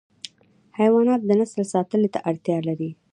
حیوانات 0.79 1.21
د 1.25 1.29
نسل 1.39 1.61
ساتنه 1.73 2.07
ته 2.13 2.19
اړتیا 2.29 2.57
لري. 2.67 2.89